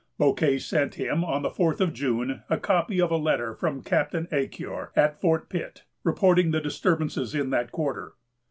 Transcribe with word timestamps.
Bouquet 0.17 0.57
sent 0.57 0.95
him, 0.95 1.23
on 1.23 1.43
the 1.43 1.49
fourth 1.51 1.79
of 1.79 1.93
June, 1.93 2.41
a 2.49 2.57
copy 2.57 2.99
of 2.99 3.11
a 3.11 3.17
letter 3.17 3.53
from 3.53 3.83
Captain 3.83 4.27
Ecuyer, 4.31 4.89
at 4.95 5.21
Fort 5.21 5.47
Pitt, 5.47 5.83
reporting 6.03 6.49
the 6.49 6.59
disturbances 6.59 7.35
in 7.35 7.51
that 7.51 7.71
quarter. 7.71 8.15